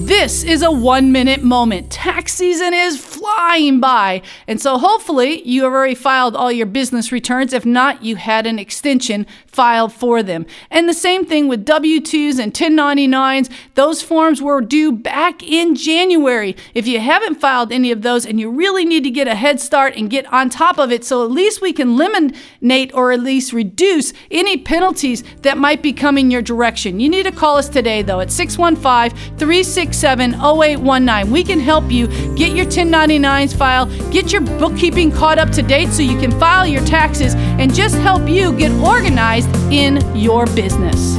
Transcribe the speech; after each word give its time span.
This 0.00 0.44
is 0.44 0.62
a 0.62 0.70
one 0.70 1.10
minute 1.10 1.42
moment. 1.42 1.90
Tax 1.90 2.32
season 2.32 2.72
is 2.72 2.96
flying 2.96 3.80
by. 3.80 4.22
And 4.46 4.60
so 4.60 4.78
hopefully 4.78 5.42
you 5.42 5.64
have 5.64 5.72
already 5.72 5.96
filed 5.96 6.36
all 6.36 6.52
your 6.52 6.66
business 6.66 7.10
returns. 7.10 7.52
If 7.52 7.66
not, 7.66 8.04
you 8.04 8.14
had 8.14 8.46
an 8.46 8.60
extension 8.60 9.26
filed 9.48 9.92
for 9.92 10.22
them. 10.22 10.46
And 10.70 10.88
the 10.88 10.94
same 10.94 11.26
thing 11.26 11.48
with 11.48 11.64
W 11.64 12.00
2s 12.00 12.38
and 12.38 12.54
1099s. 12.54 13.50
Those 13.74 14.00
forms 14.00 14.40
were 14.40 14.60
due 14.60 14.92
back 14.92 15.42
in 15.42 15.74
January. 15.74 16.54
If 16.74 16.86
you 16.86 17.00
haven't 17.00 17.40
filed 17.40 17.72
any 17.72 17.90
of 17.90 18.02
those 18.02 18.24
and 18.24 18.38
you 18.38 18.50
really 18.50 18.84
need 18.84 19.02
to 19.02 19.10
get 19.10 19.26
a 19.26 19.34
head 19.34 19.58
start 19.60 19.96
and 19.96 20.08
get 20.08 20.32
on 20.32 20.48
top 20.48 20.78
of 20.78 20.92
it, 20.92 21.04
so 21.04 21.24
at 21.24 21.32
least 21.32 21.60
we 21.60 21.72
can 21.72 21.90
eliminate 21.90 22.94
or 22.94 23.10
at 23.10 23.20
least 23.20 23.52
reduce 23.52 24.12
any 24.30 24.58
penalties 24.58 25.24
that 25.42 25.58
might 25.58 25.82
be 25.82 25.92
coming 25.92 26.30
your 26.30 26.40
direction, 26.40 27.00
you 27.00 27.08
need 27.08 27.24
to 27.24 27.32
call 27.32 27.56
us 27.56 27.68
today 27.68 28.00
though 28.02 28.20
at 28.20 28.30
615 28.30 29.18
367 29.92 30.34
0819. 30.34 31.32
We 31.32 31.44
can 31.44 31.60
help 31.60 31.90
you 31.90 32.06
get 32.36 32.54
your 32.56 32.66
1099s 32.66 33.56
filed, 33.56 33.90
get 34.12 34.32
your 34.32 34.42
bookkeeping 34.42 35.10
caught 35.10 35.38
up 35.38 35.50
to 35.50 35.62
date 35.62 35.88
so 35.88 36.02
you 36.02 36.18
can 36.18 36.30
file 36.38 36.66
your 36.66 36.84
taxes, 36.84 37.34
and 37.34 37.74
just 37.74 37.96
help 37.96 38.28
you 38.28 38.52
get 38.56 38.70
organized 38.72 39.48
in 39.72 39.98
your 40.16 40.46
business. 40.46 41.16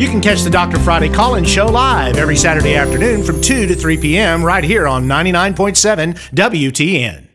You 0.00 0.08
can 0.08 0.20
catch 0.20 0.42
the 0.42 0.50
Dr. 0.50 0.78
Friday 0.78 1.08
call 1.08 1.36
in 1.36 1.44
show 1.44 1.66
live 1.66 2.18
every 2.18 2.36
Saturday 2.36 2.76
afternoon 2.76 3.22
from 3.22 3.40
2 3.40 3.66
to 3.66 3.74
3 3.74 3.96
p.m. 3.98 4.44
right 4.44 4.64
here 4.64 4.86
on 4.86 5.06
99.7 5.06 6.14
WTN. 6.34 7.25